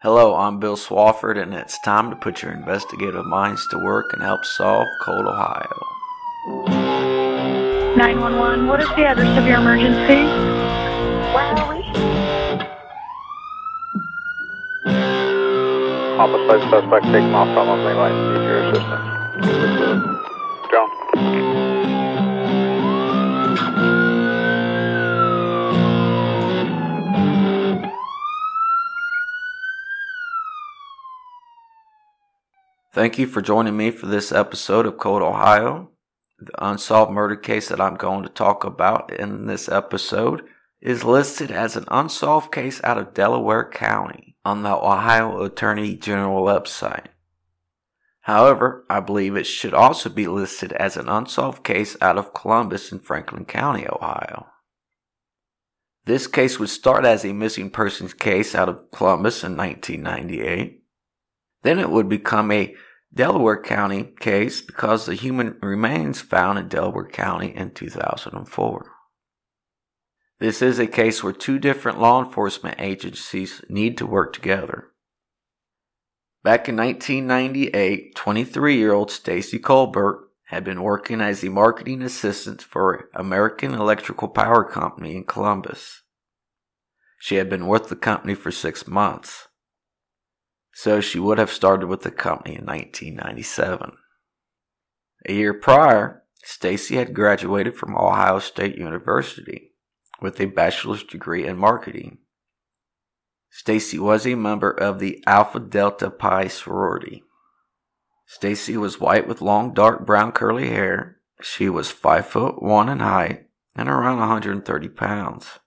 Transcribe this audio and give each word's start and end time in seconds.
Hello, 0.00 0.36
I'm 0.36 0.60
Bill 0.60 0.76
Swafford, 0.76 1.42
and 1.42 1.52
it's 1.52 1.76
time 1.80 2.10
to 2.10 2.14
put 2.14 2.40
your 2.40 2.52
investigative 2.52 3.26
minds 3.26 3.66
to 3.72 3.78
work 3.80 4.12
and 4.12 4.22
help 4.22 4.44
solve 4.44 4.86
Cold 5.02 5.26
Ohio. 5.26 5.82
911, 7.96 8.68
what 8.68 8.80
is 8.80 8.86
the 8.90 9.04
address 9.04 9.36
of 9.36 9.44
your 9.44 9.56
emergency? 9.56 10.22
Where 11.34 11.46
are 11.46 11.74
we? 11.74 11.82
Homicide 16.16 16.70
suspect 16.70 17.04
taking 17.06 17.34
off 17.34 17.48
from 17.48 17.68
a 17.68 17.76
main 17.84 17.96
line. 17.96 18.34
Need 18.34 18.44
your 18.44 18.70
assistance. 18.70 19.17
Thank 33.08 33.20
you 33.20 33.26
for 33.26 33.40
joining 33.40 33.74
me 33.74 33.90
for 33.90 34.04
this 34.04 34.32
episode 34.32 34.84
of 34.84 34.98
Cold 34.98 35.22
Ohio. 35.22 35.92
The 36.38 36.52
unsolved 36.58 37.10
murder 37.10 37.36
case 37.36 37.68
that 37.68 37.80
I'm 37.80 37.94
going 37.94 38.22
to 38.22 38.28
talk 38.28 38.64
about 38.64 39.10
in 39.10 39.46
this 39.46 39.66
episode 39.66 40.42
is 40.82 41.04
listed 41.04 41.50
as 41.50 41.74
an 41.74 41.86
unsolved 41.88 42.52
case 42.52 42.82
out 42.84 42.98
of 42.98 43.14
Delaware 43.14 43.66
County 43.70 44.36
on 44.44 44.62
the 44.62 44.76
Ohio 44.76 45.42
Attorney 45.42 45.96
General 45.96 46.44
website. 46.44 47.06
However, 48.20 48.84
I 48.90 49.00
believe 49.00 49.36
it 49.36 49.46
should 49.46 49.72
also 49.72 50.10
be 50.10 50.26
listed 50.26 50.74
as 50.74 50.98
an 50.98 51.08
unsolved 51.08 51.64
case 51.64 51.96
out 52.02 52.18
of 52.18 52.34
Columbus 52.34 52.92
in 52.92 52.98
Franklin 52.98 53.46
County, 53.46 53.86
Ohio. 53.88 54.48
This 56.04 56.26
case 56.26 56.58
would 56.58 56.68
start 56.68 57.06
as 57.06 57.24
a 57.24 57.32
missing 57.32 57.70
persons 57.70 58.12
case 58.12 58.54
out 58.54 58.68
of 58.68 58.90
Columbus 58.90 59.44
in 59.44 59.56
1998. 59.56 60.82
Then 61.62 61.78
it 61.78 61.88
would 61.88 62.10
become 62.10 62.52
a 62.52 62.76
Delaware 63.12 63.60
County 63.60 64.12
case 64.20 64.60
because 64.60 65.06
the 65.06 65.14
human 65.14 65.56
remains 65.62 66.20
found 66.20 66.58
in 66.58 66.68
Delaware 66.68 67.08
County 67.08 67.54
in 67.54 67.70
2004. 67.70 68.90
This 70.40 70.62
is 70.62 70.78
a 70.78 70.86
case 70.86 71.22
where 71.22 71.32
two 71.32 71.58
different 71.58 72.00
law 72.00 72.22
enforcement 72.22 72.80
agencies 72.80 73.62
need 73.68 73.98
to 73.98 74.06
work 74.06 74.32
together. 74.32 74.88
Back 76.44 76.68
in 76.68 76.76
1998, 76.76 78.14
23 78.14 78.76
year 78.76 78.92
old 78.92 79.10
Stacey 79.10 79.58
Colbert 79.58 80.28
had 80.44 80.62
been 80.62 80.82
working 80.82 81.20
as 81.20 81.42
a 81.42 81.50
marketing 81.50 82.02
assistant 82.02 82.62
for 82.62 83.10
American 83.14 83.74
Electrical 83.74 84.28
Power 84.28 84.64
Company 84.64 85.16
in 85.16 85.24
Columbus. 85.24 86.02
She 87.18 87.34
had 87.34 87.50
been 87.50 87.66
with 87.66 87.88
the 87.88 87.96
company 87.96 88.34
for 88.34 88.52
six 88.52 88.86
months, 88.86 89.47
so 90.78 91.00
she 91.00 91.18
would 91.18 91.38
have 91.38 91.50
started 91.50 91.88
with 91.88 92.02
the 92.02 92.10
company 92.10 92.54
in 92.54 92.64
1997. 92.64 93.96
A 95.26 95.32
year 95.32 95.52
prior, 95.52 96.22
Stacey 96.44 96.94
had 96.94 97.12
graduated 97.12 97.74
from 97.74 97.96
Ohio 97.96 98.38
State 98.38 98.78
University 98.78 99.72
with 100.22 100.40
a 100.40 100.44
bachelor's 100.44 101.02
degree 101.02 101.44
in 101.44 101.58
marketing. 101.58 102.18
Stacey 103.50 103.98
was 103.98 104.24
a 104.24 104.36
member 104.36 104.70
of 104.70 105.00
the 105.00 105.20
Alpha 105.26 105.58
Delta 105.58 106.10
Pi 106.10 106.46
sorority. 106.46 107.24
Stacey 108.26 108.76
was 108.76 109.00
white 109.00 109.26
with 109.26 109.42
long 109.42 109.74
dark 109.74 110.06
brown 110.06 110.30
curly 110.30 110.68
hair. 110.68 111.16
She 111.42 111.68
was 111.68 111.90
5 111.90 112.24
foot 112.24 112.62
1 112.62 112.88
in 112.88 113.00
height 113.00 113.46
and 113.74 113.88
around 113.88 114.20
130 114.20 114.88
pounds. 114.90 115.58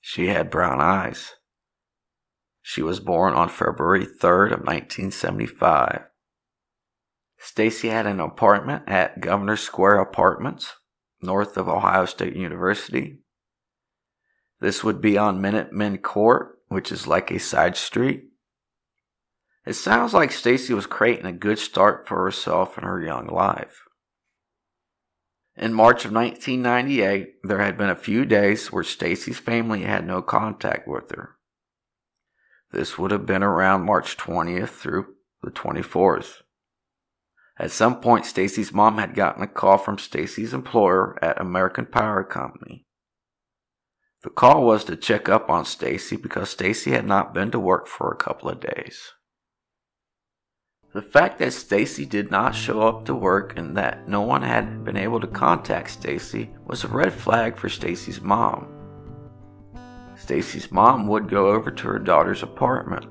She 0.00 0.26
had 0.26 0.50
brown 0.50 0.80
eyes. 0.80 1.34
She 2.66 2.80
was 2.80 2.98
born 2.98 3.34
on 3.34 3.50
February 3.50 4.06
3rd 4.06 4.46
of 4.46 4.60
1975. 4.60 6.04
Stacey 7.36 7.88
had 7.88 8.06
an 8.06 8.20
apartment 8.20 8.84
at 8.86 9.20
Governor 9.20 9.56
Square 9.56 10.00
Apartments, 10.00 10.72
north 11.20 11.58
of 11.58 11.68
Ohio 11.68 12.06
State 12.06 12.34
University. 12.34 13.18
This 14.60 14.82
would 14.82 15.02
be 15.02 15.18
on 15.18 15.42
Minutemen 15.42 15.98
Court, 15.98 16.58
which 16.68 16.90
is 16.90 17.06
like 17.06 17.30
a 17.30 17.38
side 17.38 17.76
street. 17.76 18.30
It 19.66 19.74
sounds 19.74 20.14
like 20.14 20.32
Stacey 20.32 20.72
was 20.72 20.86
creating 20.86 21.26
a 21.26 21.32
good 21.32 21.58
start 21.58 22.08
for 22.08 22.24
herself 22.24 22.78
in 22.78 22.84
her 22.84 23.04
young 23.04 23.26
life. 23.26 23.82
In 25.54 25.74
March 25.74 26.06
of 26.06 26.12
1998, 26.12 27.34
there 27.42 27.60
had 27.60 27.76
been 27.76 27.90
a 27.90 27.94
few 27.94 28.24
days 28.24 28.72
where 28.72 28.82
Stacey's 28.82 29.38
family 29.38 29.82
had 29.82 30.06
no 30.06 30.22
contact 30.22 30.88
with 30.88 31.10
her. 31.10 31.33
This 32.74 32.98
would 32.98 33.12
have 33.12 33.24
been 33.24 33.44
around 33.44 33.86
March 33.86 34.16
20th 34.16 34.70
through 34.70 35.14
the 35.44 35.52
24th. 35.52 36.42
At 37.56 37.70
some 37.70 38.00
point, 38.00 38.26
Stacey's 38.26 38.72
mom 38.72 38.98
had 38.98 39.14
gotten 39.14 39.44
a 39.44 39.46
call 39.46 39.78
from 39.78 39.96
Stacey's 39.96 40.52
employer 40.52 41.16
at 41.22 41.40
American 41.40 41.86
Power 41.86 42.24
Company. 42.24 42.84
The 44.24 44.30
call 44.30 44.64
was 44.64 44.82
to 44.84 44.96
check 44.96 45.28
up 45.28 45.48
on 45.48 45.64
Stacey 45.64 46.16
because 46.16 46.50
Stacey 46.50 46.90
had 46.90 47.06
not 47.06 47.32
been 47.32 47.52
to 47.52 47.60
work 47.60 47.86
for 47.86 48.10
a 48.10 48.16
couple 48.16 48.48
of 48.48 48.58
days. 48.58 49.12
The 50.92 51.02
fact 51.02 51.38
that 51.38 51.52
Stacey 51.52 52.04
did 52.04 52.32
not 52.32 52.56
show 52.56 52.80
up 52.88 53.04
to 53.04 53.14
work 53.14 53.56
and 53.56 53.76
that 53.76 54.08
no 54.08 54.22
one 54.22 54.42
had 54.42 54.82
been 54.82 54.96
able 54.96 55.20
to 55.20 55.28
contact 55.28 55.90
Stacey 55.90 56.50
was 56.66 56.82
a 56.82 56.88
red 56.88 57.12
flag 57.12 57.56
for 57.56 57.68
Stacey's 57.68 58.20
mom. 58.20 58.73
Stacey's 60.24 60.72
mom 60.72 61.06
would 61.06 61.28
go 61.28 61.48
over 61.48 61.70
to 61.70 61.86
her 61.86 61.98
daughter's 61.98 62.42
apartment. 62.42 63.04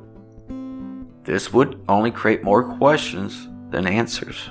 This 1.23 1.53
would 1.53 1.79
only 1.87 2.09
create 2.09 2.43
more 2.43 2.63
questions 2.63 3.47
than 3.69 3.85
answers. 3.85 4.49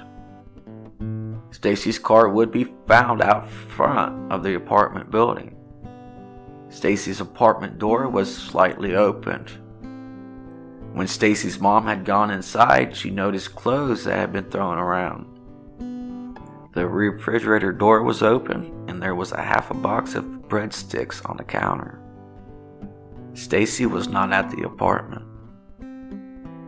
Stacey's 1.50 1.98
car 1.98 2.28
would 2.28 2.52
be 2.52 2.72
found 2.86 3.20
out 3.20 3.50
front 3.50 4.30
of 4.30 4.44
the 4.44 4.54
apartment 4.54 5.10
building. 5.10 5.56
Stacey's 6.68 7.20
apartment 7.20 7.80
door 7.80 8.08
was 8.08 8.32
slightly 8.32 8.94
opened. 8.94 9.50
When 10.92 11.08
Stacey's 11.08 11.58
mom 11.58 11.84
had 11.86 12.04
gone 12.04 12.30
inside, 12.30 12.94
she 12.94 13.10
noticed 13.10 13.56
clothes 13.56 14.04
that 14.04 14.16
had 14.16 14.32
been 14.32 14.48
thrown 14.48 14.78
around. 14.78 15.26
The 16.74 16.86
refrigerator 16.86 17.72
door 17.72 18.04
was 18.04 18.22
open 18.22 18.86
and 18.86 19.02
there 19.02 19.16
was 19.16 19.32
a 19.32 19.42
half 19.42 19.72
a 19.72 19.74
box 19.74 20.14
of 20.14 20.24
breadsticks 20.46 21.28
on 21.28 21.38
the 21.38 21.42
counter. 21.42 22.01
Stacey 23.34 23.86
was 23.86 24.08
not 24.08 24.32
at 24.32 24.50
the 24.50 24.62
apartment. 24.62 25.26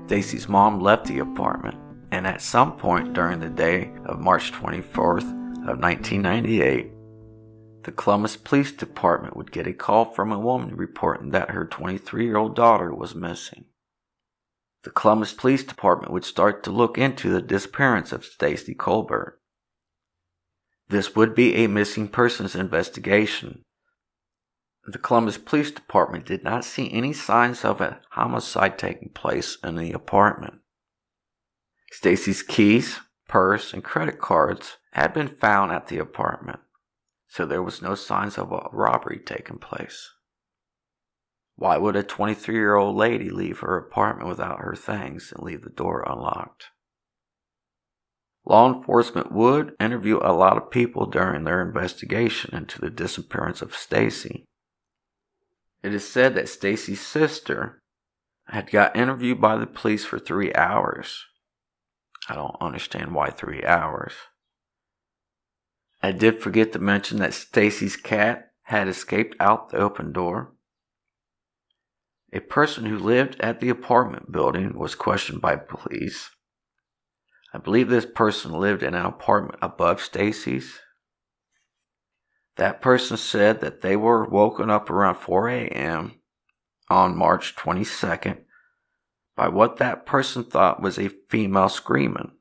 Stacey's 0.07 0.49
mom 0.49 0.81
left 0.81 1.07
the 1.07 1.19
apartment 1.19 1.77
and 2.11 2.27
at 2.27 2.43
some 2.43 2.77
point 2.77 3.13
during 3.13 3.41
the 3.41 3.49
day 3.49 3.93
of 4.07 4.21
March 4.21 4.53
24th 4.53 5.29
of 5.69 5.81
1998, 5.81 6.91
the 7.83 7.93
Columbus 7.93 8.37
Police 8.37 8.73
Department 8.73 9.37
would 9.37 9.53
get 9.53 9.67
a 9.67 9.73
call 9.73 10.05
from 10.05 10.33
a 10.33 10.39
woman 10.39 10.77
reporting 10.77 11.31
that 11.31 11.51
her 11.51 11.65
23 11.65 12.25
year 12.25 12.37
old 12.37 12.55
daughter 12.55 12.95
was 12.95 13.15
missing 13.15 13.65
the 14.85 14.91
Columbus 14.91 15.33
Police 15.33 15.65
Department 15.65 16.13
would 16.13 16.27
start 16.27 16.63
to 16.63 16.71
look 16.71 16.99
into 16.99 17.31
the 17.31 17.43
disappearance 17.43 18.13
of 18.13 18.25
Stacey 18.25 18.75
Colbert. 18.75 19.41
This 20.89 21.17
would 21.17 21.35
be 21.35 21.55
a 21.55 21.69
missing 21.69 22.07
persons 22.07 22.55
investigation. 22.55 23.63
The 24.87 24.99
Columbus 24.99 25.39
Police 25.39 25.71
Department 25.71 26.27
did 26.27 26.45
not 26.45 26.65
see 26.65 26.93
any 26.93 27.15
signs 27.15 27.65
of 27.65 27.81
a 27.81 28.01
homicide 28.11 28.79
taking 28.79 29.09
place 29.09 29.57
in 29.65 29.77
the 29.77 29.93
apartment. 29.93 30.61
Stacey's 31.91 32.43
keys, 32.43 33.01
purse, 33.27 33.73
and 33.73 33.83
credit 33.83 34.21
cards 34.21 34.77
had 34.93 35.15
been 35.15 35.29
found 35.29 35.73
at 35.73 35.87
the 35.87 35.99
apartment, 35.99 36.61
so 37.29 37.47
there 37.47 37.63
was 37.63 37.81
no 37.81 37.95
signs 37.95 38.37
of 38.37 38.53
a 38.53 38.69
robbery 38.73 39.21
taking 39.25 39.59
place. 39.59 40.11
Why 41.57 41.79
would 41.79 41.97
a 41.97 42.03
23 42.03 42.55
year 42.55 42.75
old 42.75 42.97
lady 42.97 43.31
leave 43.31 43.61
her 43.61 43.79
apartment 43.79 44.29
without 44.29 44.61
her 44.61 44.75
things 44.75 45.33
and 45.35 45.43
leave 45.43 45.63
the 45.63 45.71
door 45.71 46.05
unlocked? 46.07 46.67
Law 48.45 48.75
enforcement 48.75 49.33
would 49.33 49.75
interview 49.81 50.19
a 50.21 50.35
lot 50.35 50.59
of 50.59 50.71
people 50.71 51.07
during 51.07 51.45
their 51.45 51.63
investigation 51.63 52.55
into 52.55 52.79
the 52.79 52.91
disappearance 52.91 53.63
of 53.63 53.75
Stacey. 53.75 54.45
It 55.85 55.93
is 55.93 56.09
said 56.09 56.35
that 56.35 56.49
Stacey's 56.49 57.07
sister 57.07 57.83
had 58.47 58.71
got 58.71 58.97
interviewed 58.97 59.39
by 59.39 59.57
the 59.57 59.67
police 59.67 60.03
for 60.03 60.19
three 60.19 60.51
hours. 60.55 61.27
I 62.27 62.35
don't 62.35 62.57
understand 62.59 63.15
why 63.15 63.29
three 63.29 63.63
hours. 63.67 64.15
I 66.03 66.13
did 66.13 66.41
forget 66.41 66.73
to 66.73 66.79
mention 66.79 67.19
that 67.19 67.35
Stacey's 67.35 67.99
cat 67.99 68.53
had 68.63 68.89
escaped 68.89 69.37
out 69.39 69.69
the 69.69 69.77
open 69.77 70.11
door. 70.11 70.55
A 72.33 72.41
person 72.41 72.87
who 72.87 72.99
lived 72.99 73.39
at 73.41 73.61
the 73.61 73.69
apartment 73.69 74.33
building 74.33 74.79
was 74.79 74.95
questioned 74.95 75.43
by 75.43 75.57
police. 75.57 76.31
I 77.53 77.59
believe 77.59 77.91
this 77.91 78.07
person 78.07 78.53
lived 78.53 78.83
in 78.83 78.95
an 78.95 79.05
apartment 79.05 79.59
above 79.61 80.01
Stacey's. 80.01 80.81
That 82.57 82.81
person 82.81 83.17
said 83.17 83.61
that 83.61 83.81
they 83.81 83.97
were 83.97 84.29
woken 84.29 84.71
up 84.71 84.89
around 84.89 85.17
4 85.17 85.49
a.m. 85.49 86.21
on 86.89 87.17
March 87.17 87.57
22nd 87.57 88.39
by 89.37 89.49
what 89.49 89.79
that 89.79 90.07
person 90.07 90.45
thought 90.45 90.81
was 90.81 90.99
a 90.99 91.11
female 91.29 91.69
screaming. 91.69 92.33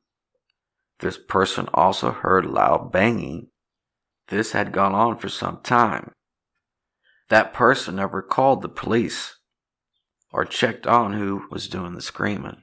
This 1.00 1.18
person 1.18 1.68
also 1.74 2.12
heard 2.12 2.46
loud 2.46 2.92
banging. 2.92 3.48
This 4.28 4.52
had 4.52 4.72
gone 4.72 4.94
on 4.94 5.18
for 5.18 5.28
some 5.28 5.60
time. 5.62 6.12
That 7.28 7.52
person 7.52 7.96
never 7.96 8.22
called 8.22 8.62
the 8.62 8.68
police 8.68 9.36
or 10.32 10.44
checked 10.44 10.86
on 10.86 11.14
who 11.14 11.46
was 11.50 11.68
doing 11.68 11.94
the 11.94 12.02
screaming. 12.02 12.62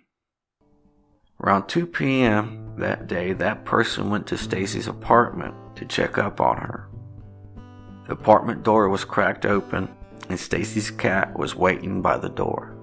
Around 1.41 1.67
2 1.67 1.87
p.m. 1.87 2.75
that 2.77 3.07
day, 3.07 3.33
that 3.33 3.65
person 3.65 4.09
went 4.09 4.27
to 4.27 4.37
Stacey's 4.37 4.87
apartment 4.87 5.55
to 5.75 5.85
check 5.85 6.17
up 6.17 6.39
on 6.39 6.57
her. 6.57 6.90
The 8.07 8.13
apartment 8.13 8.63
door 8.63 8.89
was 8.89 9.05
cracked 9.05 9.45
open 9.45 9.89
and 10.29 10.39
Stacey's 10.39 10.91
cat 10.91 11.37
was 11.37 11.55
waiting 11.55 12.01
by 12.01 12.17
the 12.17 12.29
door. 12.29 12.75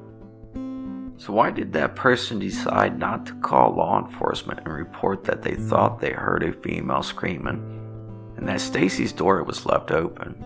So 1.17 1.33
why 1.33 1.51
did 1.51 1.73
that 1.73 1.97
person 1.97 2.39
decide 2.39 2.99
not 2.99 3.27
to 3.27 3.35
call 3.41 3.75
law 3.75 4.05
enforcement 4.05 4.61
and 4.61 4.73
report 4.73 5.25
that 5.25 5.43
they 5.43 5.57
thought 5.57 6.01
they 6.01 6.13
heard 6.13 6.45
a 6.45 6.53
female 6.53 7.03
screaming 7.03 8.35
and 8.37 8.47
that 8.49 8.61
Stacey's 8.61 9.13
door 9.13 9.43
was 9.43 9.67
left 9.67 9.91
open? 9.91 10.45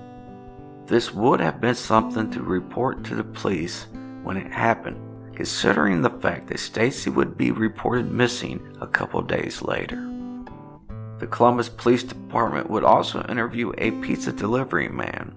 This 0.87 1.13
would 1.13 1.41
have 1.41 1.61
been 1.61 1.75
something 1.75 2.31
to 2.31 2.43
report 2.43 3.05
to 3.05 3.15
the 3.15 3.25
police 3.25 3.87
when 4.23 4.37
it 4.37 4.51
happened, 4.51 5.35
considering 5.37 6.01
the 6.01 6.11
fact 6.11 6.49
that 6.49 6.61
Stacey 6.61 7.11
would 7.11 7.37
be 7.37 7.51
reported 7.51 8.11
missing 8.11 8.77
a 8.81 8.87
couple 8.87 9.21
days 9.23 9.63
later. 9.63 10.12
The 11.23 11.29
Columbus 11.29 11.69
Police 11.69 12.03
Department 12.03 12.69
would 12.69 12.83
also 12.83 13.25
interview 13.29 13.73
a 13.79 13.93
pizza 13.93 14.33
delivery 14.33 14.89
man. 14.89 15.33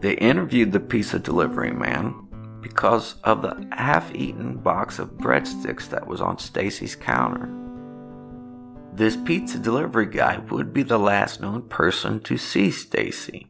They 0.00 0.14
interviewed 0.14 0.72
the 0.72 0.80
pizza 0.80 1.20
delivery 1.20 1.70
man 1.70 2.26
because 2.60 3.20
of 3.22 3.40
the 3.40 3.68
half-eaten 3.70 4.56
box 4.56 4.98
of 4.98 5.10
breadsticks 5.10 5.88
that 5.90 6.08
was 6.08 6.20
on 6.20 6.38
Stacey's 6.38 6.96
counter. 6.96 7.48
This 8.92 9.16
pizza 9.16 9.60
delivery 9.60 10.06
guy 10.06 10.38
would 10.50 10.72
be 10.72 10.82
the 10.82 10.98
last 10.98 11.40
known 11.40 11.68
person 11.68 12.18
to 12.24 12.36
see 12.36 12.72
Stacey. 12.72 13.46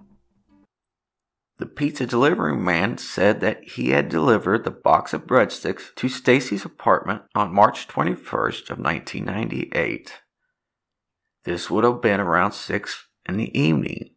The 1.56 1.64
pizza 1.64 2.04
delivery 2.04 2.54
man 2.54 2.98
said 2.98 3.40
that 3.40 3.64
he 3.64 3.92
had 3.92 4.10
delivered 4.10 4.64
the 4.64 4.70
box 4.70 5.14
of 5.14 5.26
breadsticks 5.26 5.84
to 5.94 6.10
Stacey's 6.10 6.66
apartment 6.66 7.22
on 7.34 7.54
March 7.54 7.88
21st 7.88 8.68
of 8.68 8.78
1998. 8.78 10.12
This 11.44 11.70
would 11.70 11.84
have 11.84 12.02
been 12.02 12.20
around 12.20 12.52
6 12.52 13.06
in 13.28 13.36
the 13.36 13.58
evening. 13.58 14.10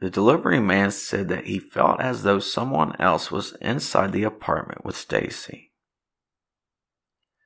The 0.00 0.10
delivery 0.10 0.60
man 0.60 0.90
said 0.90 1.28
that 1.28 1.44
he 1.44 1.58
felt 1.58 2.00
as 2.00 2.22
though 2.22 2.38
someone 2.38 2.96
else 2.98 3.30
was 3.30 3.54
inside 3.60 4.12
the 4.12 4.24
apartment 4.24 4.84
with 4.84 4.96
Stacey. 4.96 5.72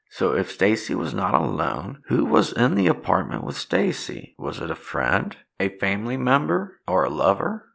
So 0.09 0.33
if 0.33 0.53
Stacey 0.53 0.95
was 0.95 1.13
not 1.13 1.35
alone, 1.35 2.03
who 2.07 2.25
was 2.25 2.53
in 2.53 2.77
the 2.77 2.87
apartment 2.87 3.43
with 3.43 3.57
Stacey? 3.57 4.37
Was 4.39 4.61
it 4.61 4.71
a 4.71 4.77
friend, 4.77 5.37
a 5.59 5.69
family 5.69 6.17
member, 6.17 6.81
or 6.87 7.05
a 7.05 7.11
lover? 7.11 7.71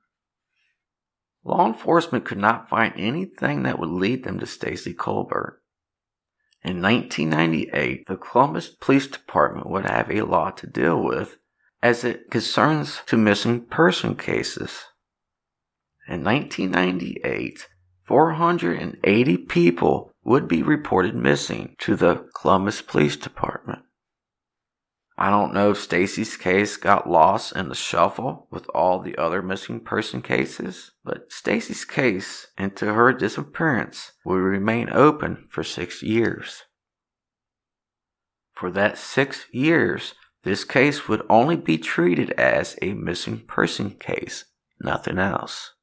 Law 1.44 1.68
enforcement 1.68 2.24
could 2.24 2.38
not 2.38 2.70
find 2.70 2.94
anything 2.96 3.64
that 3.64 3.78
would 3.78 3.90
lead 3.90 4.24
them 4.24 4.40
to 4.40 4.46
Stacey 4.46 4.94
Colbert. 4.94 5.62
In 6.64 6.82
1998, 6.82 8.08
the 8.08 8.18
Columbus 8.18 8.70
Police 8.70 9.08
Department 9.08 9.70
would 9.70 9.86
have 9.86 10.12
a 10.12 10.24
law 10.24 10.52
to 10.52 10.68
deal 10.68 11.02
with 11.02 11.38
as 11.82 12.04
it 12.04 12.30
concerns 12.30 13.02
to 13.06 13.16
missing 13.16 13.62
person 13.62 14.16
cases. 14.16 14.84
In 16.08 16.24
1998, 16.24 17.68
480 18.06 19.38
people 19.38 20.12
would 20.24 20.48
be 20.48 20.62
reported 20.62 21.16
missing 21.16 21.76
to 21.80 21.96
the 21.96 22.28
Columbus 22.36 22.82
Police 22.82 23.16
Department. 23.16 23.49
I 25.22 25.30
don't 25.30 25.54
know 25.54 25.72
if 25.72 25.78
Stacey's 25.78 26.38
case 26.38 26.78
got 26.78 27.10
lost 27.10 27.54
in 27.54 27.68
the 27.68 27.76
shuffle 27.76 28.48
with 28.52 28.70
all 28.70 29.00
the 29.00 29.18
other 29.18 29.42
missing 29.42 29.82
person 29.82 30.22
cases, 30.22 30.92
but 31.04 31.30
Stacey's 31.30 31.84
case 31.84 32.48
and 32.58 32.74
to 32.78 32.94
her 32.94 33.12
disappearance 33.12 34.14
will 34.24 34.38
remain 34.38 34.90
open 34.90 35.50
for 35.50 35.62
six 35.62 36.02
years. 36.02 36.64
For 38.54 38.72
that 38.72 38.98
six 38.98 39.46
years, 39.52 40.14
this 40.44 40.64
case 40.64 41.10
would 41.10 41.26
only 41.30 41.58
be 41.58 41.78
treated 41.78 42.32
as 42.32 42.78
a 42.82 42.94
missing 42.94 43.40
person 43.46 43.98
case, 44.00 44.46
nothing 44.80 45.20
else. 45.20 45.74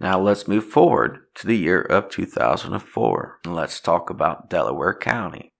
Now 0.00 0.18
let's 0.18 0.48
move 0.48 0.64
forward 0.64 1.18
to 1.34 1.46
the 1.46 1.58
year 1.58 1.82
of 1.82 2.08
2004 2.08 3.40
and 3.44 3.54
let's 3.54 3.80
talk 3.80 4.08
about 4.08 4.48
Delaware 4.48 4.94
County. 4.94 5.52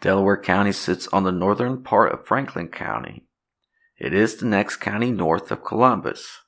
Delaware 0.00 0.36
County 0.36 0.72
sits 0.72 1.08
on 1.08 1.24
the 1.24 1.32
northern 1.32 1.82
part 1.82 2.12
of 2.12 2.26
Franklin 2.26 2.68
County. 2.68 3.26
It 3.98 4.12
is 4.12 4.36
the 4.36 4.46
next 4.46 4.76
county 4.76 5.10
north 5.10 5.50
of 5.50 5.64
Columbus. 5.64 6.42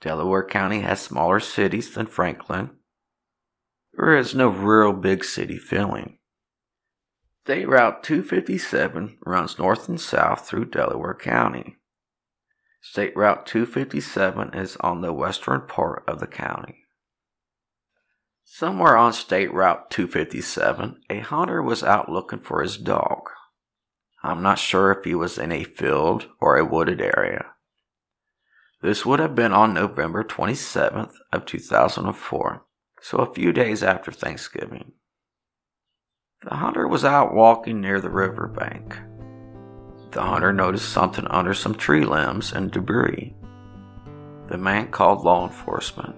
Delaware 0.00 0.46
County 0.46 0.80
has 0.80 1.00
smaller 1.00 1.40
cities 1.40 1.94
than 1.94 2.06
Franklin. 2.06 2.70
There 3.94 4.16
is 4.16 4.34
no 4.34 4.48
real 4.48 4.92
big 4.92 5.24
city 5.24 5.56
feeling. 5.56 6.18
State 7.44 7.68
Route 7.68 8.02
257 8.02 9.18
runs 9.24 9.58
north 9.58 9.88
and 9.88 10.00
south 10.00 10.46
through 10.46 10.66
Delaware 10.66 11.14
County. 11.14 11.76
State 12.82 13.16
Route 13.16 13.46
257 13.46 14.52
is 14.54 14.76
on 14.80 15.00
the 15.00 15.12
western 15.12 15.62
part 15.62 16.04
of 16.06 16.20
the 16.20 16.26
county. 16.26 16.85
Somewhere 18.48 18.96
on 18.96 19.12
State 19.12 19.52
Route 19.52 19.90
257, 19.90 21.00
a 21.10 21.18
hunter 21.18 21.60
was 21.60 21.82
out 21.82 22.08
looking 22.08 22.38
for 22.38 22.62
his 22.62 22.78
dog. 22.78 23.28
I'm 24.22 24.40
not 24.40 24.60
sure 24.60 24.92
if 24.92 25.04
he 25.04 25.16
was 25.16 25.36
in 25.36 25.50
a 25.50 25.64
field 25.64 26.28
or 26.40 26.56
a 26.56 26.64
wooded 26.64 27.00
area. 27.00 27.46
This 28.80 29.04
would 29.04 29.18
have 29.18 29.34
been 29.34 29.52
on 29.52 29.74
November 29.74 30.22
27th 30.22 31.12
of 31.32 31.44
2004, 31.44 32.64
so 33.02 33.18
a 33.18 33.34
few 33.34 33.52
days 33.52 33.82
after 33.82 34.12
Thanksgiving. 34.12 34.92
The 36.48 36.54
hunter 36.54 36.86
was 36.86 37.04
out 37.04 37.34
walking 37.34 37.80
near 37.80 38.00
the 38.00 38.10
riverbank. 38.10 38.96
The 40.12 40.22
hunter 40.22 40.52
noticed 40.52 40.90
something 40.90 41.26
under 41.26 41.52
some 41.52 41.74
tree 41.74 42.04
limbs 42.04 42.52
and 42.52 42.70
debris. 42.70 43.34
The 44.48 44.56
man 44.56 44.92
called 44.92 45.24
law 45.24 45.44
enforcement. 45.44 46.14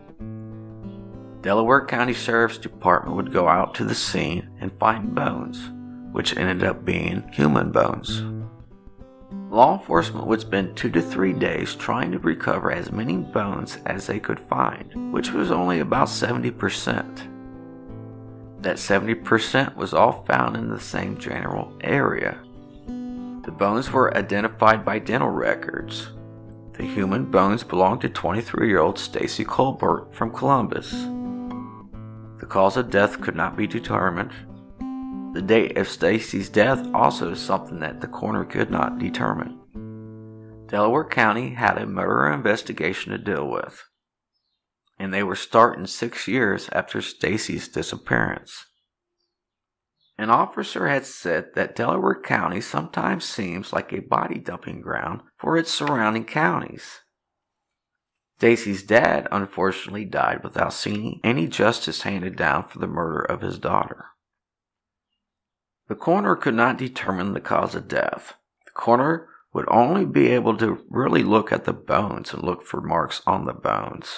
Delaware 1.40 1.86
County 1.86 2.12
Sheriff's 2.12 2.58
Department 2.58 3.14
would 3.14 3.32
go 3.32 3.48
out 3.48 3.74
to 3.76 3.84
the 3.84 3.94
scene 3.94 4.50
and 4.60 4.76
find 4.80 5.14
bones, 5.14 5.70
which 6.12 6.36
ended 6.36 6.64
up 6.64 6.84
being 6.84 7.28
human 7.32 7.70
bones. 7.70 8.24
Law 9.50 9.78
enforcement 9.78 10.26
would 10.26 10.40
spend 10.40 10.76
two 10.76 10.90
to 10.90 11.00
three 11.00 11.32
days 11.32 11.74
trying 11.76 12.10
to 12.12 12.18
recover 12.18 12.72
as 12.72 12.90
many 12.90 13.16
bones 13.16 13.78
as 13.86 14.06
they 14.06 14.18
could 14.18 14.40
find, 14.40 15.12
which 15.12 15.30
was 15.30 15.50
only 15.50 15.78
about 15.78 16.08
70%. 16.08 17.28
That 18.60 18.76
70% 18.76 19.76
was 19.76 19.94
all 19.94 20.24
found 20.24 20.56
in 20.56 20.68
the 20.68 20.80
same 20.80 21.16
general 21.18 21.72
area. 21.82 22.40
The 22.86 23.54
bones 23.56 23.92
were 23.92 24.14
identified 24.16 24.84
by 24.84 24.98
dental 24.98 25.30
records. 25.30 26.08
The 26.72 26.84
human 26.84 27.24
bones 27.30 27.62
belonged 27.62 28.00
to 28.02 28.08
23 28.08 28.68
year 28.68 28.80
old 28.80 28.98
Stacey 28.98 29.44
Colbert 29.44 30.08
from 30.12 30.32
Columbus. 30.32 30.92
Cause 32.48 32.78
of 32.78 32.90
death 32.90 33.20
could 33.20 33.36
not 33.36 33.56
be 33.56 33.66
determined. 33.66 34.32
The 35.34 35.42
date 35.42 35.76
of 35.76 35.88
Stacey's 35.88 36.48
death 36.48 36.86
also 36.94 37.32
is 37.32 37.40
something 37.40 37.80
that 37.80 38.00
the 38.00 38.06
coroner 38.06 38.46
could 38.46 38.70
not 38.70 38.98
determine. 38.98 39.60
Delaware 40.66 41.04
County 41.04 41.50
had 41.50 41.76
a 41.76 41.86
murder 41.86 42.32
investigation 42.32 43.12
to 43.12 43.18
deal 43.18 43.46
with, 43.48 43.82
and 44.98 45.12
they 45.12 45.22
were 45.22 45.36
starting 45.36 45.86
six 45.86 46.26
years 46.26 46.68
after 46.72 47.02
Stacey's 47.02 47.68
disappearance. 47.68 48.66
An 50.16 50.30
officer 50.30 50.88
had 50.88 51.06
said 51.06 51.54
that 51.54 51.76
Delaware 51.76 52.20
County 52.20 52.60
sometimes 52.60 53.24
seems 53.24 53.72
like 53.72 53.92
a 53.92 54.00
body 54.00 54.38
dumping 54.38 54.80
ground 54.80 55.20
for 55.38 55.56
its 55.56 55.70
surrounding 55.70 56.24
counties. 56.24 57.00
Stacey's 58.38 58.84
dad 58.84 59.26
unfortunately 59.32 60.04
died 60.04 60.44
without 60.44 60.72
seeing 60.72 61.18
any 61.24 61.48
justice 61.48 62.02
handed 62.02 62.36
down 62.36 62.68
for 62.68 62.78
the 62.78 62.86
murder 62.86 63.18
of 63.20 63.40
his 63.40 63.58
daughter. 63.58 64.06
The 65.88 65.96
coroner 65.96 66.36
could 66.36 66.54
not 66.54 66.78
determine 66.78 67.32
the 67.32 67.40
cause 67.40 67.74
of 67.74 67.88
death. 67.88 68.34
The 68.64 68.70
coroner 68.70 69.26
would 69.52 69.64
only 69.68 70.04
be 70.04 70.28
able 70.28 70.56
to 70.58 70.84
really 70.88 71.24
look 71.24 71.50
at 71.50 71.64
the 71.64 71.72
bones 71.72 72.32
and 72.32 72.44
look 72.44 72.62
for 72.62 72.80
marks 72.80 73.22
on 73.26 73.44
the 73.44 73.52
bones. 73.52 74.08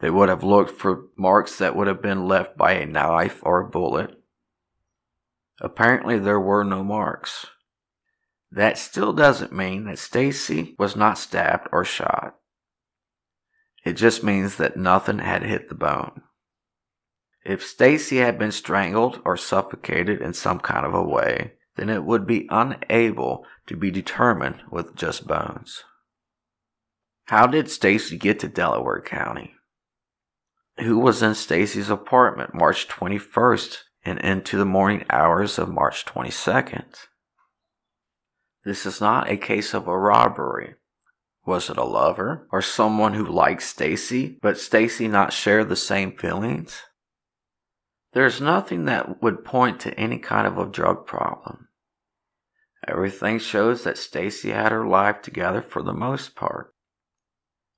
They 0.00 0.10
would 0.10 0.28
have 0.28 0.44
looked 0.44 0.72
for 0.72 1.04
marks 1.16 1.56
that 1.56 1.74
would 1.74 1.86
have 1.86 2.02
been 2.02 2.28
left 2.28 2.58
by 2.58 2.72
a 2.72 2.84
knife 2.84 3.40
or 3.42 3.60
a 3.60 3.70
bullet. 3.70 4.22
Apparently, 5.62 6.18
there 6.18 6.40
were 6.40 6.64
no 6.64 6.84
marks. 6.84 7.46
That 8.52 8.76
still 8.76 9.14
doesn't 9.14 9.50
mean 9.50 9.86
that 9.86 9.98
Stacey 9.98 10.74
was 10.78 10.94
not 10.94 11.16
stabbed 11.16 11.68
or 11.72 11.86
shot. 11.86 12.36
It 13.84 13.94
just 13.94 14.22
means 14.22 14.56
that 14.56 14.76
nothing 14.76 15.18
had 15.18 15.42
hit 15.42 15.68
the 15.68 15.74
bone. 15.74 16.22
If 17.44 17.64
Stacey 17.64 18.18
had 18.18 18.38
been 18.38 18.52
strangled 18.52 19.22
or 19.24 19.36
suffocated 19.36 20.20
in 20.20 20.34
some 20.34 20.60
kind 20.60 20.84
of 20.84 20.94
a 20.94 21.02
way, 21.02 21.54
then 21.76 21.88
it 21.88 22.04
would 22.04 22.26
be 22.26 22.46
unable 22.50 23.46
to 23.66 23.76
be 23.76 23.90
determined 23.90 24.60
with 24.70 24.94
just 24.94 25.26
bones. 25.26 25.84
How 27.26 27.46
did 27.46 27.70
Stacey 27.70 28.18
get 28.18 28.40
to 28.40 28.48
Delaware 28.48 29.00
County? 29.00 29.54
Who 30.80 30.98
was 30.98 31.22
in 31.22 31.34
Stacey's 31.34 31.88
apartment 31.88 32.54
March 32.54 32.88
21st 32.88 33.78
and 34.04 34.18
into 34.18 34.58
the 34.58 34.64
morning 34.64 35.04
hours 35.08 35.58
of 35.58 35.68
March 35.68 36.04
22nd? 36.04 37.06
This 38.64 38.84
is 38.84 39.00
not 39.00 39.30
a 39.30 39.36
case 39.36 39.72
of 39.72 39.88
a 39.88 39.98
robbery. 39.98 40.74
Was 41.46 41.70
it 41.70 41.76
a 41.76 41.84
lover 41.84 42.46
or 42.52 42.60
someone 42.60 43.14
who 43.14 43.24
liked 43.24 43.62
Stacey, 43.62 44.38
but 44.42 44.58
Stacey 44.58 45.08
not 45.08 45.32
share 45.32 45.64
the 45.64 45.76
same 45.76 46.16
feelings? 46.16 46.82
There's 48.12 48.40
nothing 48.40 48.84
that 48.86 49.22
would 49.22 49.44
point 49.44 49.80
to 49.80 49.98
any 49.98 50.18
kind 50.18 50.46
of 50.46 50.58
a 50.58 50.66
drug 50.66 51.06
problem. 51.06 51.68
Everything 52.86 53.38
shows 53.38 53.84
that 53.84 53.98
Stacey 53.98 54.50
had 54.50 54.72
her 54.72 54.86
life 54.86 55.22
together 55.22 55.62
for 55.62 55.82
the 55.82 55.92
most 55.92 56.34
part. 56.34 56.74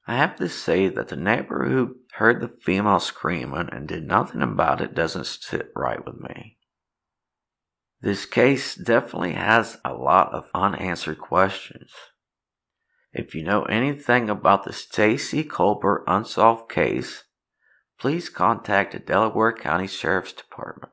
I 0.07 0.17
have 0.17 0.37
to 0.37 0.49
say 0.49 0.89
that 0.89 1.09
the 1.09 1.17
neighbor 1.17 1.69
who 1.69 1.97
heard 2.15 2.41
the 2.41 2.49
female 2.49 3.01
screaming 3.01 3.69
and 3.71 3.87
did 3.87 4.05
nothing 4.05 4.43
about 4.43 4.81
it 4.81 4.95
doesn't 4.95 5.27
sit 5.27 5.71
right 5.77 6.05
with 6.05 6.21
me. 6.21 6.57
This 8.01 8.27
case 8.27 8.75
definitely 8.75 9.35
has 9.35 9.79
a 9.85 9.95
lot 9.95 10.33
of 10.33 10.51
unanswered 10.55 11.21
questions. 11.21 11.93
If 13.13 13.35
you 13.35 13.45
know 13.45 13.65
anything 13.65 14.31
about 14.31 14.65
the 14.65 14.73
Stacey 14.73 15.45
Colbert 15.45 16.05
unsolved 16.07 16.71
case, 16.71 17.25
please 18.01 18.31
contact 18.31 18.93
the 18.93 18.99
Delaware 18.99 19.53
County 19.53 19.87
Sheriff's 19.87 20.33
Department. 20.33 20.93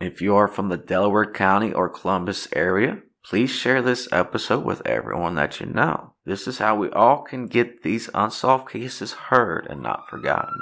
If 0.00 0.22
you 0.22 0.36
are 0.36 0.46
from 0.46 0.68
the 0.68 0.76
Delaware 0.76 1.28
County 1.30 1.72
or 1.72 1.88
Columbus 1.88 2.46
area, 2.54 3.02
please 3.24 3.50
share 3.50 3.82
this 3.82 4.06
episode 4.12 4.64
with 4.64 4.86
everyone 4.86 5.34
that 5.34 5.58
you 5.58 5.66
know. 5.66 6.12
This 6.24 6.46
is 6.46 6.58
how 6.58 6.76
we 6.76 6.88
all 6.90 7.22
can 7.22 7.46
get 7.46 7.82
these 7.82 8.08
unsolved 8.14 8.70
cases 8.70 9.12
heard 9.12 9.66
and 9.68 9.82
not 9.82 10.08
forgotten. 10.08 10.60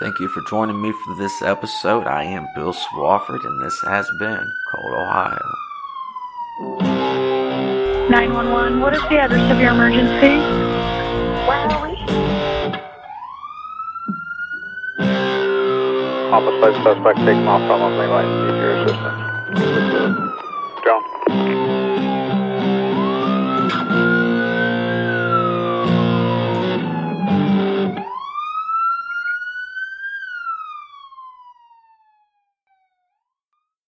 Thank 0.00 0.18
you 0.18 0.28
for 0.28 0.42
joining 0.50 0.82
me 0.82 0.92
for 1.04 1.14
this 1.14 1.40
episode. 1.42 2.06
I 2.06 2.24
am 2.24 2.46
Bill 2.54 2.74
Swafford, 2.74 3.44
and 3.44 3.64
this 3.64 3.80
has 3.84 4.06
been 4.18 4.50
Cold 4.74 4.94
Ohio. 4.94 5.54
911, 8.12 8.80
what 8.80 8.92
is 8.92 9.00
the 9.08 9.18
address 9.18 9.50
of 9.50 9.58
your 9.58 9.70
emergency? 9.70 10.36
Where 11.48 11.64
are 11.64 11.88
we? 11.88 11.96
Homicide 16.28 16.74
suspect 16.84 17.18
taking 17.20 17.48
off 17.48 17.66
from 17.66 17.80
Emily 17.80 18.06
Light. 18.08 18.28
Need 18.28 18.60
your 18.60 18.84
assistance. 18.84 19.21